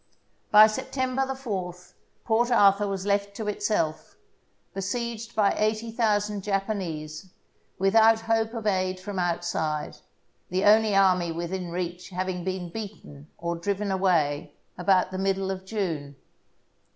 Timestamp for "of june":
15.51-16.15